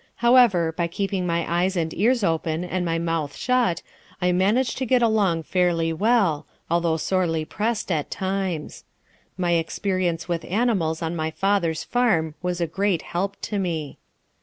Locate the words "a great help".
12.59-13.39